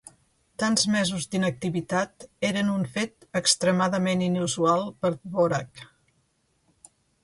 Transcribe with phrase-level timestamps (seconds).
[0.61, 5.89] Tants mesos d'inactivitat eren un fet extremadament inusual per Dvořák.